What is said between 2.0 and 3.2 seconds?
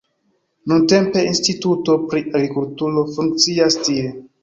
pri agrikulturo